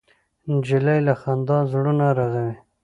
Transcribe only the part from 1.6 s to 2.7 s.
زړونه رغوي.